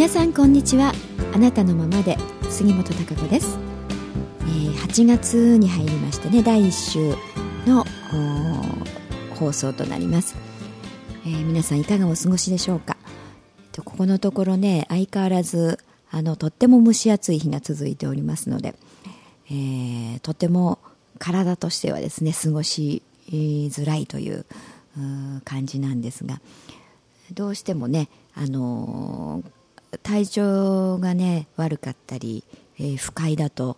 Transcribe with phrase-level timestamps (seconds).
[0.00, 0.94] 皆さんこんにちは。
[1.34, 2.16] あなたのままで
[2.48, 3.58] 杉本孝子です、
[4.40, 7.14] えー、8月に入りましてね第1週
[7.66, 7.84] の
[9.34, 10.36] 放送となります、
[11.26, 12.96] えー、皆さんいかがお過ごしでしょうか？
[13.58, 15.78] えっとここのところね相変わらず
[16.10, 18.74] あのとっても蒸し暑い日が続いておりますので、
[19.50, 20.78] えー、とても
[21.18, 24.46] 体としてはですね過ごしづらいという
[25.44, 26.40] 感じなんですが
[27.34, 29.59] どうしてもね、あのー、
[30.02, 32.44] 体調がね悪かったり、
[32.78, 33.76] えー、不快だと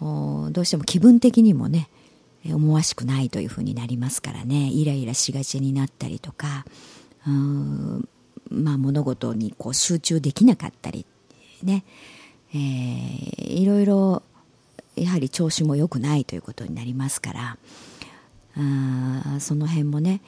[0.00, 1.88] どうしても気分的にもね
[2.46, 4.68] 思わしくないというふうになりますからね。
[4.70, 6.64] イライラしがちになったりとか
[7.26, 8.08] うん
[8.50, 11.04] まあ物事にこう集中できなかったり
[11.62, 11.84] ね、
[12.54, 14.22] えー、いろいろ
[14.96, 17.58] やはり調子も良くないということになりますから
[18.56, 20.20] あその辺もね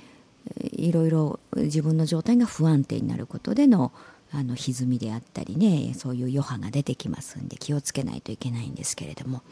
[0.73, 3.93] いろいろ自分の状態が不安定になることでの
[4.33, 9.43] あの歪みであったりねそういう余波が出てきますんで気をつけないといけないんですけれども、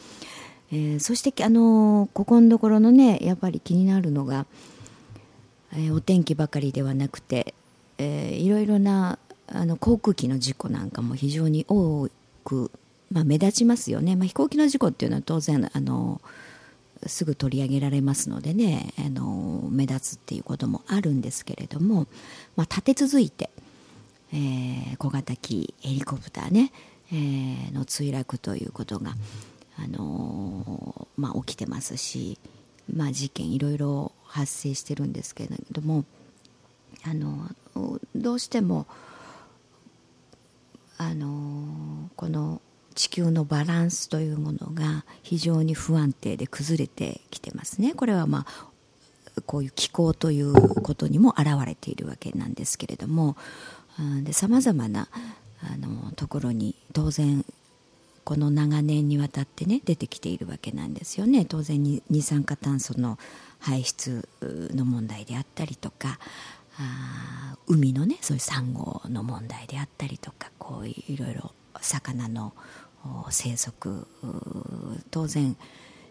[0.70, 4.46] えー、そしてあのここのところのねやっぱり気になるのが、
[5.72, 7.54] えー、お天気ばかりではなくて、
[7.98, 9.18] えー、いろいろな
[9.48, 12.08] あの航空機の事故なんかも非常に多
[12.44, 12.70] く、
[13.10, 16.20] まあ、目立ちますよね、まあ、飛行機の事故っていうのは当然あの
[17.06, 22.06] すぐ取り上げられますのでねあの目立つっていうこともあるんですけれども、
[22.56, 23.50] まあ、立て続いて、
[24.32, 26.72] えー、小型機ヘリコプターね、
[27.12, 29.14] えー、の墜落ということが、
[29.78, 32.38] あのまあ、起きてますし、
[32.92, 36.04] まあ、事件いろいろ発生してるんですけれども
[37.04, 37.48] あの
[38.14, 38.86] どうしても
[40.96, 42.60] あのこの
[42.94, 47.94] 地球のバランスというものが非常に不安定で崩れてきてますね。
[47.94, 50.52] これはまあこういう気候という
[50.82, 53.36] ことにも表れているわけなんですけれども
[54.32, 55.08] さまざまな
[55.62, 57.44] あのところに当然
[58.24, 61.44] この長年にわたってね出てきているわけなんですよね。
[61.44, 63.18] 当然に二酸化炭素の
[63.58, 66.18] 排出の問題であったりとか
[66.78, 72.52] あ海のねそういうサンゴの問題であったりとかこういろいろ魚の
[73.30, 74.06] 生息
[75.10, 75.56] 当然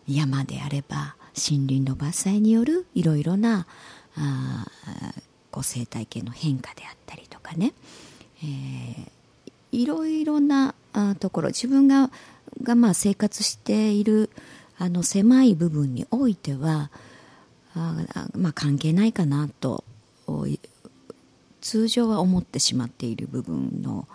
[0.07, 3.67] 山であれば森林の伐採によるいろいろな
[4.15, 4.65] あ
[5.51, 7.74] こう生態系の変化であったりかね、
[8.44, 9.12] えー、
[9.72, 12.09] いろいろなあところ自分が
[12.63, 14.30] がまあ生活している
[14.78, 16.90] あの狭い部分においては
[17.75, 17.96] あ
[18.35, 19.84] まあ関係ないかなと
[21.62, 24.08] 通常は思ってしまっている部分の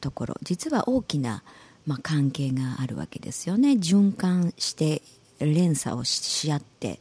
[0.00, 0.36] ところ。
[0.42, 1.42] 実は大きな、
[1.86, 3.72] まあ、関係があるわけですよね。
[3.72, 5.02] 循環して
[5.38, 7.00] 連鎖をし合って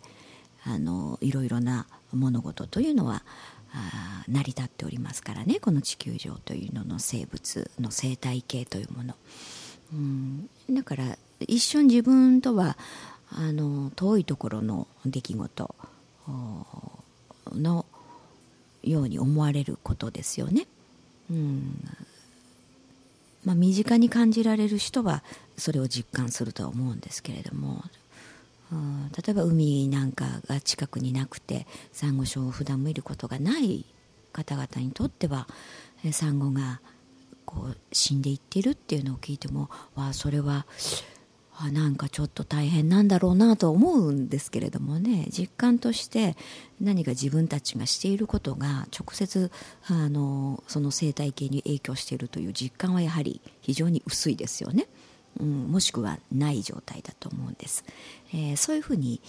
[0.63, 3.23] あのいろいろな物事というのは
[3.73, 9.15] あ成り立っておりますからねこの地球上というのの生物の生態系というもの、
[9.93, 12.77] うん、だから一瞬自分とは
[13.31, 15.75] あの遠いところの出来事
[17.53, 17.85] の
[18.83, 20.67] ように思われることですよね。
[21.29, 21.83] うん、
[23.45, 25.23] まあ、身近に感じられる人は
[25.57, 27.83] それを実感するとは思うんですけれども、
[29.15, 33.85] 例えば海なんかが近くになくてサンゴ礁を普段見ることがない
[34.31, 35.47] 方々にとっては
[36.11, 36.81] サンゴが
[37.45, 40.65] こう死んでいってるっていうのを聞いてもわあそれは
[41.61, 45.27] あなんかちょっと大変なんだろうなと思うんですけれどもね。
[45.29, 46.37] 実感として
[46.79, 49.51] 何か自分たちがしていることが直接
[49.87, 54.87] あのその生態系に影響しているという実感はやはり非常に薄いですよね、
[55.39, 57.83] うん、もしくはない状態だと思うんです、
[58.33, 59.21] えー、そういうふうに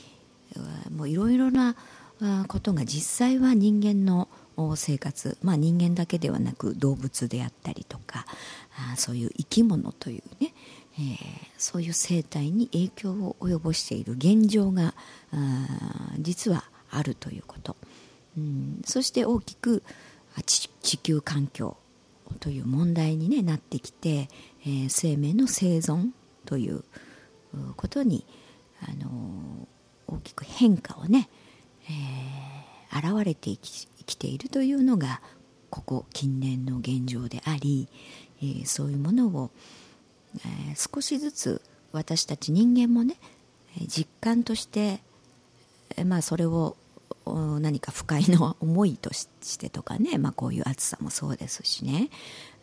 [0.91, 1.77] もういろいろな
[2.49, 4.29] ことが実際は人間の
[4.77, 8.27] 生活、まあ、人間だけではなく動物であったりとか
[8.93, 10.53] あそういう生き物というね
[10.99, 11.17] えー、
[11.57, 14.95] そういう生態に影響を及ぼしている現状が
[16.19, 17.77] 実はあるということ、
[18.37, 19.83] うん、そして大きく
[20.43, 20.69] 地
[20.99, 21.77] 球環境
[22.41, 24.29] という問題に、ね、なってきて、
[24.63, 26.11] えー、生命の生存
[26.45, 26.85] という
[27.77, 28.27] ことに、
[28.83, 31.29] あのー、大きく変化をね、
[31.89, 35.21] えー、現れてききているというのが
[35.71, 37.89] ここ近年の現状であり、
[38.43, 39.51] えー、そういうものを、
[40.39, 41.63] えー、少しずつ
[41.93, 43.17] 私たち人間もね
[43.87, 45.01] 実感として、
[46.05, 46.77] まあ、それを
[47.27, 49.29] 何か不快な思いとし
[49.59, 52.11] てとかね、まあ、こういう暑さもそうですしね、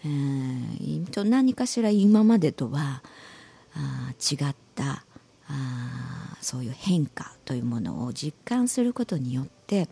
[0.03, 3.01] えー、何かしら今までとは
[3.73, 5.05] あ違った
[5.47, 9.87] あそういう変化というものを実感することによって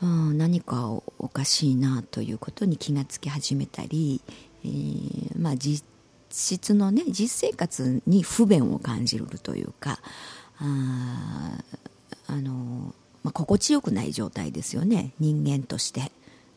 [0.00, 4.20] うん、何かおかしいなということに気がつき始めたり、
[4.64, 5.84] えー、まあ、実
[6.30, 9.98] 質のね実生活に不便を感じるというか
[10.60, 11.58] あ
[12.28, 15.12] あの、まあ、心地よくない状態ですよね。
[15.18, 16.12] 人間として、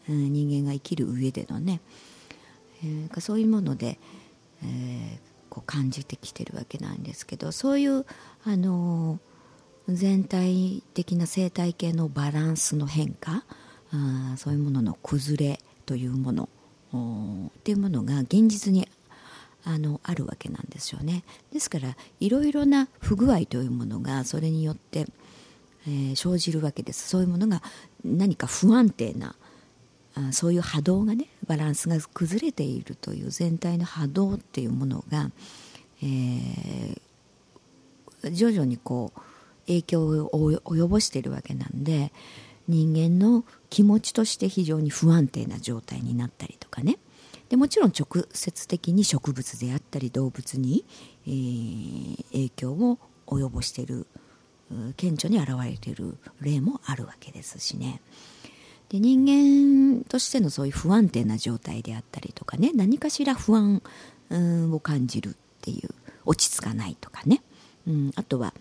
[0.09, 1.81] うん、人間が生きる上でのね、
[2.83, 3.99] えー、そういうもので、
[4.63, 5.19] えー、
[5.49, 8.05] こう感じてきてるわけなんですけどそういう
[8.45, 9.19] あの
[9.87, 13.43] 全体的な生態系のバランスの変化
[13.91, 16.49] あそういうものの崩れというもの
[17.47, 18.87] っていうものが現実に
[19.63, 21.23] あのあるわけなんですよね。
[21.53, 25.05] ですからいろいろな不具合というものがそれによって、
[25.87, 27.09] えー、生じるわけです。
[27.09, 27.61] そういうものが
[28.03, 29.35] 何か不安定な
[30.15, 35.31] あそういう波動がねバランスが崩れているという全体の波動っていうものが、
[36.03, 39.21] えー、徐々にこう
[39.67, 42.11] 影響を及ぼしているわけなんで
[42.67, 46.97] 人間の気持ちとして非常に不安定な状態になったりとかね。
[47.49, 50.85] でもちろん直接的に植物であったり動物に、
[51.27, 52.97] えー、影響を
[53.27, 54.07] 及ぼしている
[54.97, 58.01] 顕著に現れている例もあるわけですしね。
[58.89, 59.25] で人
[59.97, 63.81] 間としてのそういう不安定な状態であったりとかね何かしら不安
[64.73, 65.89] を感じるっていう
[66.25, 67.41] 落ち着かないとかね、
[67.88, 68.53] うん、あとは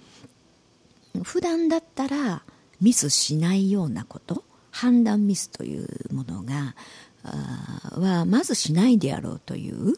[1.25, 2.43] 普段だったら
[2.81, 6.77] ミスしないようなこと判断ミスというものが
[7.23, 9.95] はまずしないであろうという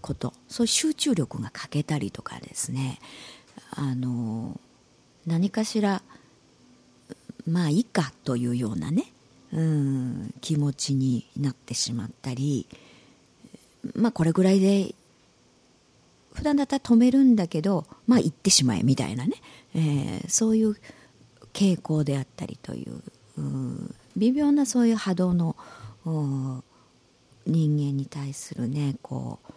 [0.00, 0.34] こと。
[0.48, 2.98] そういう集中力が欠けたりとかですね。
[3.70, 4.60] あの
[5.26, 6.02] 何かしら
[7.46, 9.12] まあいいかというようなね
[9.52, 12.66] うん気持ちになってしまったり
[13.94, 14.94] まあこれぐらいで
[16.34, 19.34] 普段だったら止めるんだけどまあ行ってしまえみたいなね、
[19.74, 20.76] えー、そういう
[21.52, 23.02] 傾向であったりという
[24.16, 25.56] 微妙なそういう波動の
[27.46, 29.52] 人間に対するねこう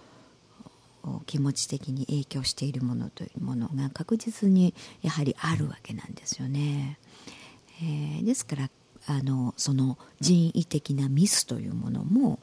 [1.25, 6.99] 気持ち的に影響しているものというものが確実にやはりあるわけなんですよね。
[7.81, 8.69] えー、ですから
[9.07, 12.39] あのその人為的なミスというものも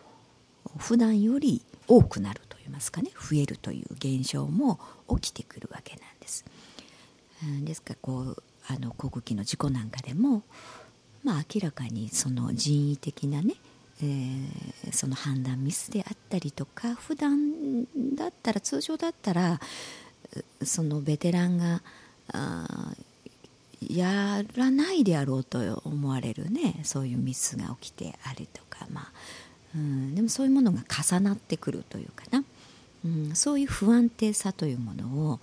[0.79, 4.79] 普段より多くなるといいますかね増えるという現象も
[5.09, 6.45] 起きてくるわけなんです。
[7.65, 10.43] ですからこうあの航空機の事故なんかでも、
[11.25, 13.57] まあ、明らかにその人為的なね、
[14.03, 17.85] えー、その判断ミスであったりとか普段
[18.17, 19.61] だったら通常だったら
[20.65, 21.83] そのベテランが
[23.81, 26.81] やらないであろうと思われるね。
[26.83, 29.13] そういうミスが起きてあるとか、まあ
[29.75, 32.45] うん、でもそういうものが重なってくるというかな、
[33.05, 35.41] うん、そういう不安定さというものを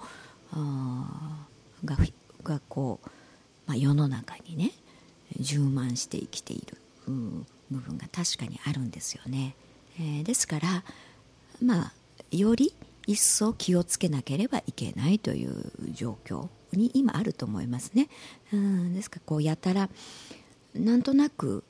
[1.85, 1.97] が
[2.43, 3.09] がこう、
[3.67, 4.71] まあ、世の中にね
[5.39, 6.77] 充満して生きている。
[7.71, 9.55] 部分が確かにあるんですよね。
[9.99, 10.83] えー、ですから
[11.63, 11.93] まあ
[12.31, 12.73] より
[13.07, 18.07] 一層気をつけなければいけないという状況に今あると思いますね。
[18.53, 19.89] うんですからこうやたら
[20.75, 21.63] なんとなく、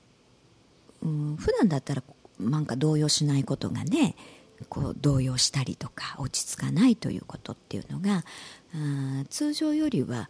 [1.02, 2.04] うん、普段だったら
[2.40, 4.16] なんか動揺しないことがね
[4.68, 8.26] こう動揺したりとか落ち着かないということっていうのが
[9.30, 10.30] 通常よりは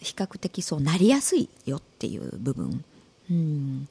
[0.00, 2.84] 比較的そうなりやすいよっていう部分、
[3.30, 3.88] うん、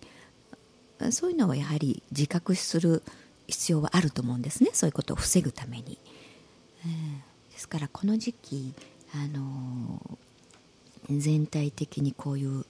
[1.11, 3.03] そういうのはやはり自覚する
[3.47, 5.97] 必要はあると思うんですねそういうことを防ぐために。
[6.85, 7.17] うん、
[7.51, 8.73] ですからこの時期、
[9.13, 12.65] あのー、全体的にこういう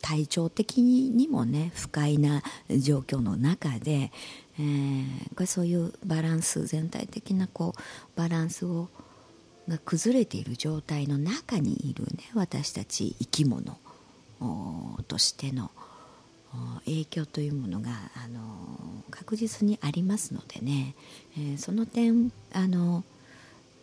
[0.00, 4.12] 体調的にもね不快な状況の中で、
[4.58, 7.80] えー、これそういうバランス全体的なこう
[8.18, 8.88] バランスを
[9.68, 13.78] が崩れている状態の中にいるね私たち生き物
[15.06, 15.70] としての
[16.84, 17.90] 影響というものが
[18.24, 18.40] あの
[19.10, 20.94] 確実にありますのでね、
[21.36, 23.04] えー、その点あの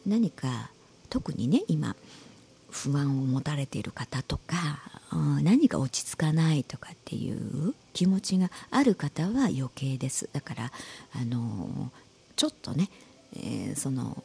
[0.05, 0.71] 何か
[1.09, 1.95] 特にね今
[2.69, 4.79] 不安を持たれている方とか
[5.41, 10.29] 何か落ち着かないとかっていう気持ちがある方は余計です。
[10.31, 10.71] だから
[11.13, 11.91] あの
[12.35, 12.89] ちょっとね、
[13.35, 14.23] えー、その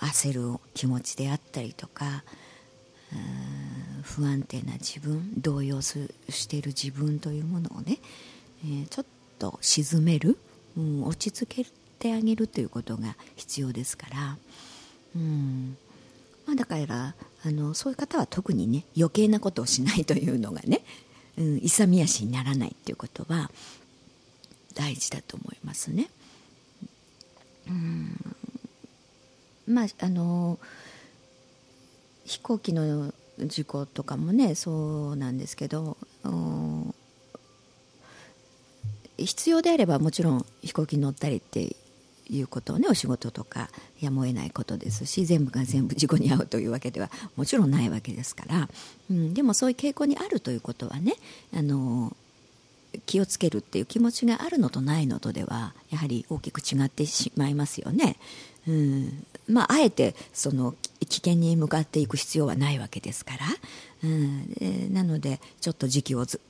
[0.00, 2.24] 焦る気持ちであったりとか
[4.02, 7.98] 不安定な自分動揺すしている自分というものをね、
[8.64, 9.06] えー、ちょっ
[9.38, 10.38] と沈める、
[10.76, 14.36] うん、落ち着けてあげるということが必要ですから、
[15.16, 15.76] うん
[16.46, 20.82] まあ、だからあのそういう方は特にね余計なことをしないというのがね、
[21.36, 23.50] うん、勇み足にならないっていうことは
[24.74, 26.08] 大事だと思いますね。
[27.68, 28.36] うん
[29.66, 30.58] まああの
[32.26, 35.96] 飛行機の事故とかもねそうなんですけど
[39.16, 41.76] 必要であればもちろん飛行機に乗ったりって
[42.28, 48.68] いうことをねお仕事とかやむを得ないことですし全部が全部事故に遭うというわけではもちろんないわけですから、
[49.10, 51.14] うん、でもそういう傾向にあるということはね
[51.54, 52.16] あの
[53.06, 58.16] 気をつけるっていう気持ちがあるのとないのとではやはり大きく違ってしまいますよね。
[58.66, 59.26] うん。
[59.48, 60.74] まあ、あえてその
[61.08, 63.46] 危険に向かっていく必要はないわけですから、
[64.02, 66.40] うん、なのでちょっと時期をず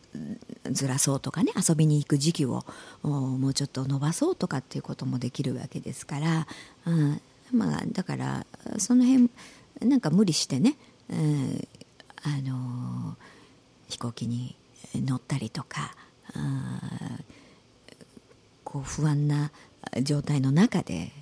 [0.71, 2.65] ずらそうとかね遊びに行く時期を
[3.03, 6.47] もうちょっと伸ばそうとかっていうこともできるわけですから、
[6.87, 7.21] うん。
[7.53, 8.47] まあ、だから
[8.79, 9.31] その辺
[9.83, 10.77] なんか無理してね、
[11.11, 11.69] うん、
[12.23, 13.17] あの
[13.89, 14.57] 飛行機に
[14.95, 15.95] 乗ったりとか
[18.65, 19.51] こう不安な
[20.03, 21.13] 状態の中で、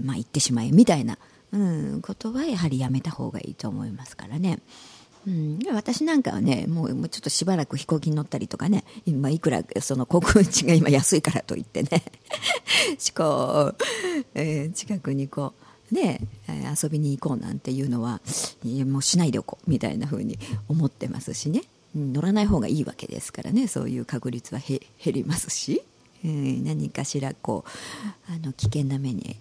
[0.00, 1.18] まあ、行ってしまえみたいな、
[1.52, 4.60] うん、ことはやはりやめた方がいいと思いますからね。
[5.26, 12.02] うん、私なんかはねもうもうちょっとしばらく飛行機に乗ったりとかね今いくらその航空地が今安いからといってね
[13.16, 13.76] こう、
[14.34, 15.54] えー、近くにこ
[15.92, 16.20] うね
[16.82, 18.20] 遊びに行こうなんていうのは
[18.64, 21.62] もうしないでおこうみたいな風に思ってますしね
[21.94, 23.66] 乗らない方がいいわけですからね。
[23.66, 25.82] そういう確率は減りますし、
[26.24, 29.36] えー、何かしらこうあの危険な目に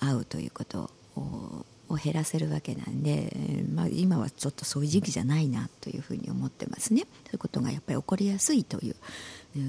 [0.00, 7.02] 遭うということをを減らせるわけなんで、まあ、今はちょっとそういう時期じゃないなというふうに思ってますね。
[7.02, 8.96] そういうことがやっぱり起こりやすいという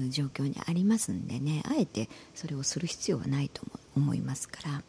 [0.08, 1.62] 状況にありますんでね。
[1.66, 3.62] あえてそれをする必要はないと
[3.94, 4.82] 思いますか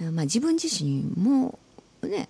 [0.00, 1.58] ら、まあ、自分自身も
[2.02, 2.28] ね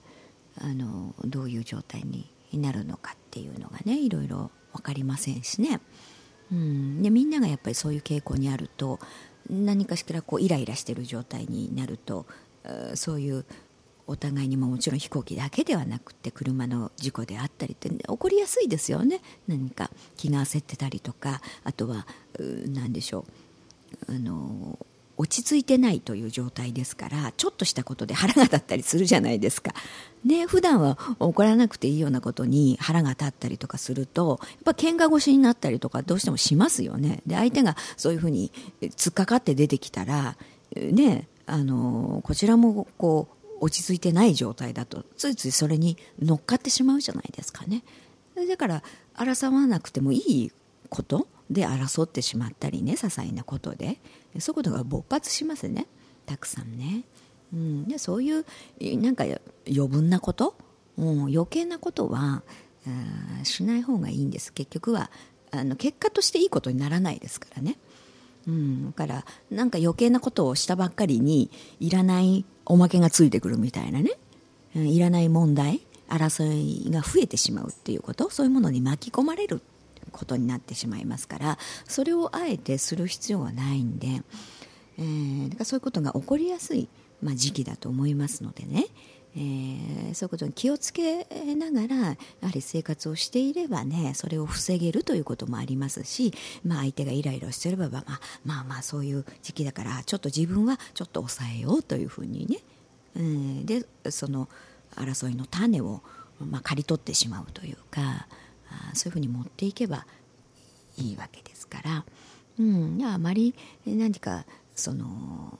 [0.58, 5.80] あのどういう状態にになるのかっていうのがねいろいろ分かりませんしね、
[6.52, 8.98] うん、でみんながやっぱりそういう傾向にあると
[9.50, 12.26] 何かしらこうイライラしてる状態になると
[12.94, 13.44] そういう
[14.06, 19.20] お互いにももちろん飛行機だけではなくて車の事故であったりって起こりやすいですよね。
[19.46, 22.06] 何か気が焦ってたりとかあとは
[22.68, 23.24] 何でしょ
[24.08, 24.14] う。
[24.14, 24.78] あの
[25.16, 29.72] 落ち着いてないという状態ですからちょっとしたことで腹が立ったりするじゃないですか。
[30.24, 37.22] ね普段は起こらなくていいようなことに腹が立ったりとかするとやっぱ喧嘩腰になったりとかどうしてもしますよね。
[37.26, 40.36] で相手がそういうふうに突っかかって出てきたら
[40.74, 47.82] ねあのこちらもこう落ち着いてない状態だとついついそれに乗っかってしまうじゃないですかね
[48.48, 48.82] だから
[49.14, 50.52] 争わなくてもいい
[50.88, 53.98] ことで争ってしまったりね些細なことで
[54.40, 55.86] そういうことが勃発しますね。
[56.26, 57.04] たくさんね、
[57.52, 58.44] うん、でそういう
[59.00, 59.24] なんか
[59.66, 60.56] 余分なこと、
[60.96, 62.42] うん、余計なことは
[63.42, 64.52] しない方がいいんです。
[64.52, 65.10] 結局は
[65.50, 67.76] あの結果としていいことにならないですからね。
[68.46, 71.50] うん、だからなんか余計なことをしたばっかりに
[71.80, 74.12] いらないおまけがついてくるみたいなね、
[74.76, 78.28] うん、いらない問題争いが増えてしまうっていうこと？
[78.30, 79.62] そういうものに巻き込まれる。
[80.14, 84.22] ことになってしまいますからそれをあえてする必要はないんで、
[84.98, 86.88] えー、だからそういうことが起こりやすい、
[87.22, 88.86] まあ、時期だと思いますのでね、
[89.36, 92.16] えー、そういうことに気をつけながらやは
[92.52, 96.32] り生活をしていればねそれを防げるということもありますし、
[96.64, 102.58] まあ、相手がイライラしてれば、まあ、まあまあそういう時期だからちょっと自分はちょっと抑えようというふうにね、
[103.16, 104.48] うん、でその
[104.94, 106.02] 争いの種を、
[106.40, 108.28] まあ、刈り取ってしまうというか
[108.94, 110.06] そういうふうに持っていけば
[110.96, 112.04] いいわけですから、
[112.58, 113.54] うん、あまり
[113.86, 115.58] 何かその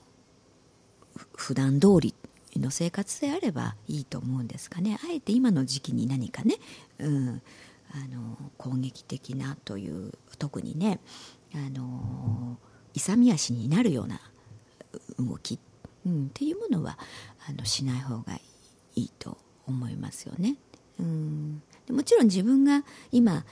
[1.35, 2.15] 普段通り
[2.55, 6.55] の生活であればいいと思うんですがねあえて今の時期に何かね、
[6.99, 7.41] うん、
[7.91, 10.99] あの攻撃的なという特にね
[11.53, 12.57] あの
[12.93, 14.21] 勇み足になるような
[15.19, 15.59] 動き、
[16.05, 16.97] うん、っていうものは
[17.49, 18.35] あのしない方が
[18.95, 20.55] いいと思いますよね。
[20.99, 23.45] うん、もちろん自分が今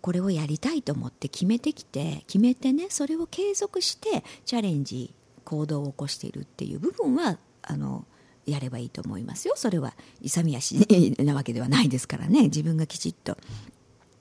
[0.00, 8.04] これをやりたいと思って決めてきて決めてねそれを継続してチャレンジ行動を起こしているっていう部分はあの
[8.46, 9.54] やればいいと思いますよ。
[9.56, 10.76] それは勇み足
[11.24, 12.44] なわけではないですからね。
[12.44, 13.38] 自分がきちっと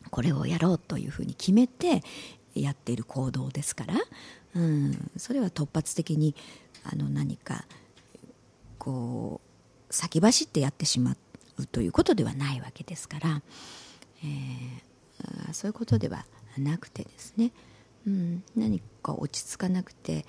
[0.09, 2.03] これをやろうというふうに決めて
[2.55, 3.95] やっている行動ですから、
[4.55, 6.35] うん、それは突発的に
[6.83, 7.65] あの何か
[8.77, 9.41] こ
[9.89, 11.17] う先走ってやってしまう
[11.71, 13.41] ということではないわけですから、
[14.23, 16.25] えー、そういうことでは
[16.57, 17.51] なくてですね、
[18.07, 20.25] うん、何か落ち着かなくて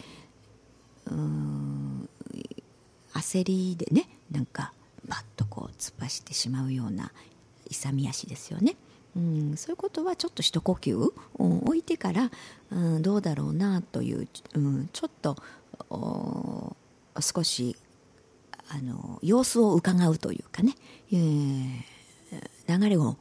[1.06, 2.08] うん
[3.12, 4.72] 焦りでねなんか
[5.06, 7.12] バッとこう突っ走ってしまうような
[7.70, 8.76] 勇み足ですよね。
[9.16, 12.30] うん、そういうことはちょっと一呼吸を置いてから、
[12.72, 15.36] うん、どうだろうなという、うん、ちょっと
[17.20, 17.76] 少し
[18.68, 20.74] あの様子を伺うというかね、
[21.12, 23.16] えー、流れを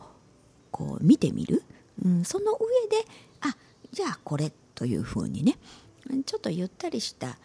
[0.72, 1.64] こう見てみる、
[2.04, 2.58] うん、その上
[2.90, 3.06] で
[3.42, 3.56] あ
[3.92, 5.58] じゃあこれというふうにね
[6.26, 7.38] ちょっとゆったりした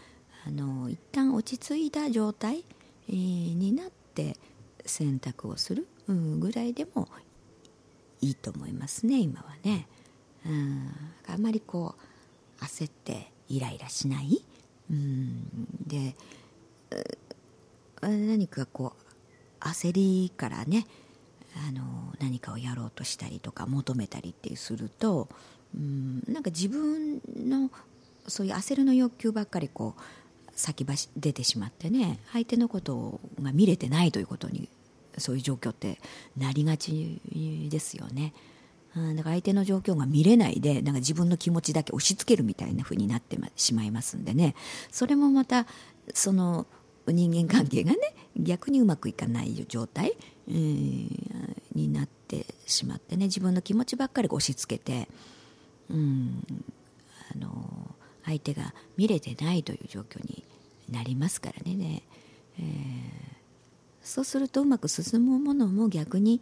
[0.46, 2.64] あの一旦落ち着いた状態、
[3.08, 4.36] えー、になって
[4.86, 7.08] 選択をする、うん、ぐらいでも
[8.20, 9.86] いいと思いますね今はね、
[10.46, 10.90] うん、
[11.28, 11.94] あんまりこ
[12.60, 14.42] う焦ってイライラしない、
[14.90, 15.48] うん、
[15.86, 16.16] で
[18.02, 20.86] 何かこう焦りからね
[21.68, 25.28] あの何かをやろうとしたりとか求めたりってすると、
[25.74, 27.70] うん、なんか自分の
[28.26, 30.02] そういう焦るの欲求ばっかりこう
[30.54, 34.68] 先走出てしまってね相手のことが見れてないということに
[35.16, 35.98] そういう状況って
[36.36, 37.20] なりがち
[37.70, 38.32] ですよね。
[38.96, 44.54] うん、だから相手の状況が見れないでなんか自分の気持ちだけ押し付けるみたいな風になってしまいますんでね
[44.90, 45.66] それもまた
[46.14, 46.66] その
[47.10, 47.98] 人間関係がね
[48.36, 50.16] 逆にうまくいかない状態、
[50.48, 51.08] えー、
[51.74, 55.08] になってしまってね自分の気持ちばっかり押し付けて、
[55.90, 56.44] うん、
[57.34, 60.44] あの相手が見れてないという状況に
[60.90, 61.74] なりますからね。
[61.74, 62.02] ね、
[62.58, 62.66] えー、
[64.02, 66.40] そうするとうまく進むものも逆に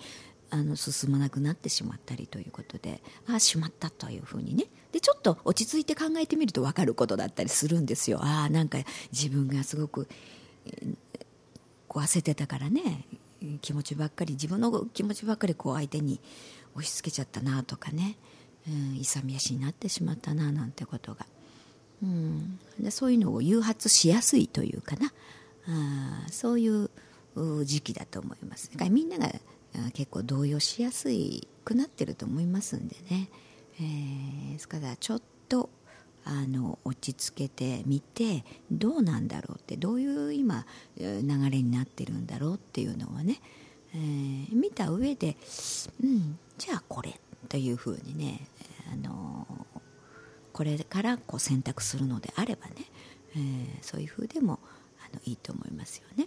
[0.50, 4.64] あの進まなくなってしまったりということでああしまったというふうにね。
[4.92, 8.18] でちょっと落ち着いて考えてみると分かることだったりするんですよ。
[8.23, 8.78] ああなんか
[9.12, 10.08] 自分がすごく
[11.88, 13.06] こう焦ってたからね
[13.62, 16.20] 気持ちばっかり自分の気持ちばっかりこう相手に
[16.75, 18.16] 押し付けちゃったなとかね、
[18.68, 21.26] うん、勇み足になってしまったななんてことが、
[22.02, 25.12] うん、でそういうのを誘発しやすいというかな。
[25.68, 26.90] あそういう
[27.64, 28.70] 時期だと思います。
[28.70, 29.32] だからみんなが
[29.92, 31.08] 結構動揺しやす
[31.64, 33.28] くなってると思いますんでね、
[33.80, 35.68] えー、ですからちょっと
[36.28, 40.66] あの落ち着けてみてどうなんだろうってどういう今
[40.98, 41.07] 流
[41.50, 43.40] れになってるんだろうっていうのをね、
[43.94, 45.37] えー、見た上で、
[46.03, 48.40] うん、じゃあこれというふうにね、
[48.92, 49.46] あの
[50.53, 52.74] これからこう選択するのであればね、
[53.37, 54.59] えー、そういうふうでも
[54.98, 56.27] あのいいと思いますよね。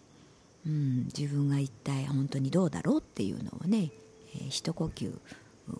[0.65, 3.91] うん、自分が一体本当にどうだろうっていうのをね、
[4.35, 5.11] えー、一呼吸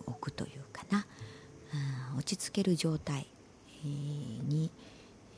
[0.06, 1.06] 置くというかな、
[2.12, 3.26] うん、落ち着ける状態
[3.88, 4.70] に、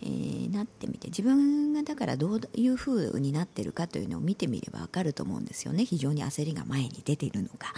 [0.03, 5.85] えー、なってみて自分がだからどういうふうになってるかというのを見てみれば分かると思うんですよね。
[5.85, 7.73] 非常に焦りが前に出ているのか、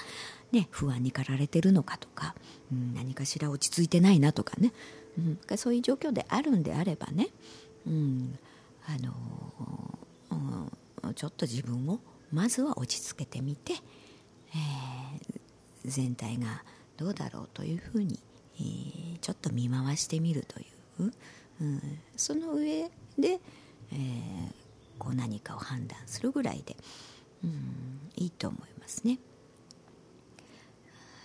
[0.52, 2.34] ね、不安に駆られてるのかとか、
[2.72, 4.72] うん、何かしら落ち着いてないなとかね、
[5.18, 7.28] うん、そういう状況であるんであればね、
[7.86, 8.38] うん
[8.86, 12.00] あのー、ちょっと自分を
[12.32, 15.40] まずは落ち着けてみて、えー、
[15.84, 16.62] 全体が
[16.96, 18.18] どうだろうというふうに
[18.58, 20.64] えー、ちょっと見回してみるとい
[21.00, 21.12] う、
[21.60, 21.80] うん、
[22.16, 23.40] その上で、
[23.92, 24.52] えー、
[24.98, 26.76] こう何かを判断するぐらいで、
[27.42, 29.18] うん、いいと思いますね。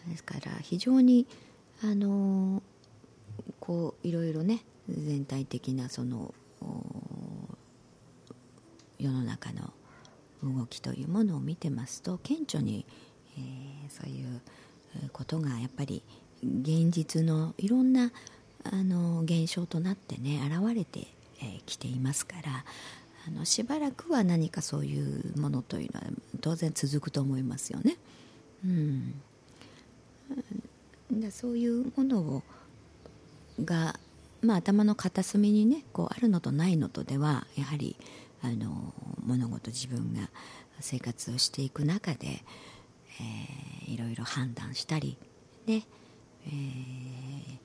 [0.08, 1.28] ですから非常に
[1.84, 2.64] あの
[3.60, 6.34] こういろいろね全体的なその
[8.98, 9.74] 世の中の
[10.44, 12.86] 動きというものを見てますと顕著に、
[13.38, 14.42] えー、そういう
[15.12, 16.04] ことがやっぱり
[16.44, 18.12] 現実のいろんな
[18.64, 21.08] あの現象となってね現れて
[21.66, 22.66] き、ていますから
[23.28, 26.08] あのしばらくは何かそういうものというのは
[26.42, 27.98] 当然続くと思いますよね。
[28.66, 29.14] うん、
[31.14, 32.44] だそういうものを
[33.64, 33.98] が、
[34.42, 37.96] まあ、頭の片隅にねこうあるのとないのとではやはり
[38.42, 38.94] あの
[39.26, 40.30] 物事自分が
[40.80, 45.18] 生活をしていく中で、えー、いろいろ判断したり
[45.66, 45.84] ね
[46.48, 47.58] えー、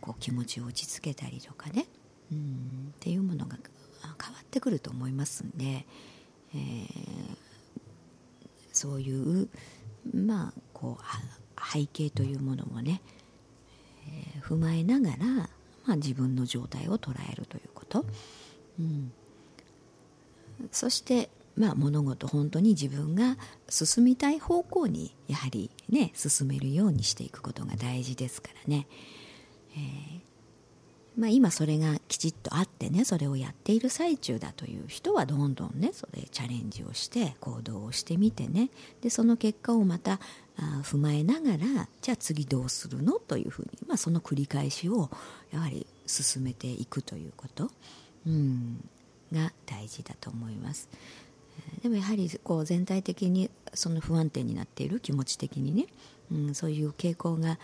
[0.00, 1.86] こう気持ちを落ち着けたりとかね、
[2.32, 3.56] うん、っていうものが
[4.02, 5.86] 変わってくると思いますんで、
[6.54, 7.36] えー、
[8.72, 9.48] そういう
[10.14, 13.00] まあこう背景というものもね、
[14.08, 15.16] えー、踏まえながら、
[15.86, 18.04] まあ、自分の状態を捉えるということ、
[18.78, 19.12] うん、
[20.72, 23.36] そしてまあ、物事本当に自分が
[23.68, 28.86] 進みたい方向にやはりね進めるようにしていくことが大事ですからね、
[29.74, 30.20] えー、
[31.18, 38.70] まあ、今それがきちっとあってねそれをやっている最中だという人はどんどんねそれチャレンジをして行動をしてみてね
[39.02, 40.18] でその結果をまた
[40.56, 45.10] あ踏まえながらじゃあ次どうするのというふうに、まあ、その繰り返しを
[45.52, 47.70] やはり進めていくということ、
[48.26, 48.82] うん、
[49.30, 50.88] が大事だと思います。
[51.82, 55.86] でもやはりこう全体的にその不安定になっている気持ち的にね、
[56.32, 57.58] うん、そういう傾向が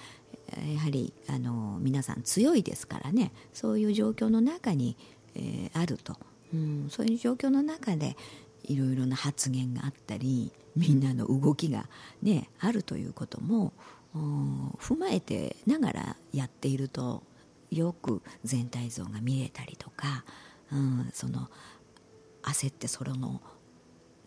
[0.75, 4.97] やはりあの皆さん強いですからねそういう状況の中に、
[5.35, 6.17] えー、あると、
[6.55, 8.17] うん、そういう状況の中で
[8.65, 11.87] いろいろな発言があったり、みんなの動きが、
[12.21, 13.73] ね、あるということも
[14.13, 17.23] 踏まえてながらやっていると
[17.71, 20.25] よく全体像が見れたりとか、
[20.73, 21.49] うん、その
[22.43, 23.41] 焦ってそれの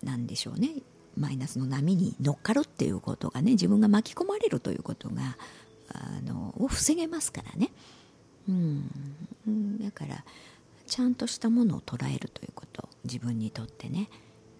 [0.03, 0.69] 何でしょうね。
[1.17, 5.37] マイナスの波に乗っかるっていうことがね自分が巻き込まれるということが
[5.89, 7.71] あのを防げますからね、
[8.47, 10.23] うん、だから
[10.87, 14.09] ちゃんとしたものを捉えるということ自分にとってね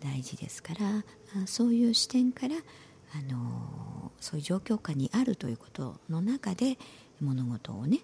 [0.02, 6.78] 大事ですからそういう視点からあのそういう状況下にあるということの中で
[7.22, 8.00] 物事をね、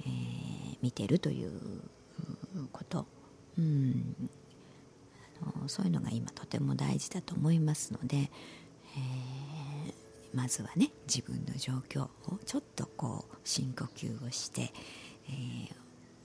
[0.00, 1.50] えー、見てるという
[2.72, 3.06] こと、
[3.58, 4.30] うん、
[5.66, 14.72] そういうのが今とても大事だと思いますので、えー、まずはね自分の状況をちょっとこう深呼吸をして、
[15.28, 15.74] えー、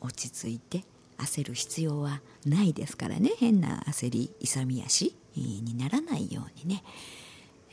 [0.01, 0.83] 落ち着いて
[1.17, 3.31] 焦る必要はないですからね。
[3.37, 6.83] 変な焦り勇み足にならないようにね、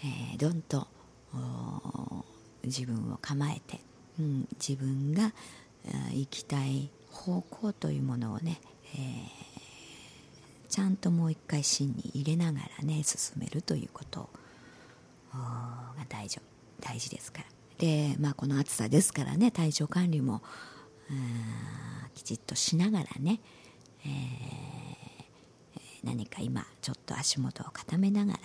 [0.05, 0.87] えー、どんと
[2.64, 3.81] 自分を構えて、
[4.18, 5.33] うん、自分が
[6.12, 8.61] 行きたい方向というものをね、
[8.94, 9.47] えー、
[10.68, 14.28] ちゃんともう一回芯に入れながらね進めるということ。
[15.33, 16.40] が大事
[16.81, 17.44] 大事ですから。
[17.78, 20.42] で、まあ、この暑さですからね体調管理も
[22.14, 23.40] きちっとしながらね、
[24.04, 28.38] えー、何か今ちょっと足元を固めながら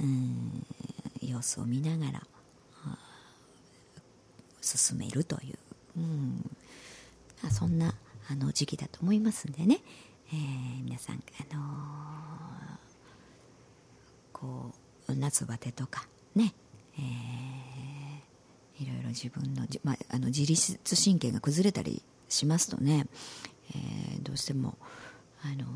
[0.00, 0.66] うん
[1.20, 2.22] 様子を見ながら
[4.60, 5.58] 進めるという、
[5.96, 7.94] うん、そんな
[8.30, 9.80] あの時期だと思いますんでね、
[10.32, 14.72] えー、皆さん、あのー、こ
[15.08, 16.54] う夏バテとかね、
[16.96, 23.06] えー、いろいろ自分の,、まあ、あの自律神経が崩れたりしますとね、
[23.74, 24.78] えー、どうしても、
[25.42, 25.66] あの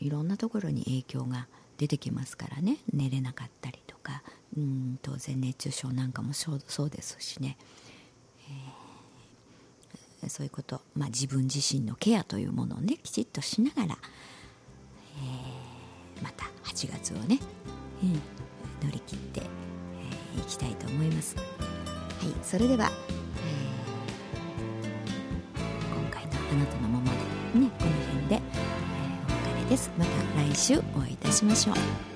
[0.00, 1.46] いろんなところに影響が
[1.78, 4.22] 出てきますからね寝れなかったりとか
[4.56, 7.56] うん当然熱中症なんかもそうですしね、
[10.28, 13.98] そういうこと、まあ、自分自身のケアというものをねきちっとしながら、
[15.18, 17.38] えー、また8月をね、
[18.02, 18.12] うん、
[18.86, 19.42] 乗り切ってい、
[20.36, 21.36] えー、きたいと思います。
[21.36, 21.46] はい、
[22.42, 22.90] それでは
[26.54, 28.40] あなたのままでねこの辺で、えー、
[29.34, 29.90] お別れです。
[29.98, 30.10] また
[30.40, 32.13] 来週お会いいたしましょう